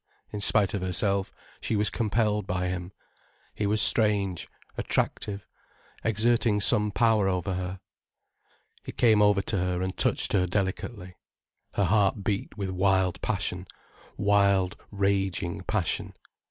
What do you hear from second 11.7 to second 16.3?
Her heart beat with wild passion, wild raging passion.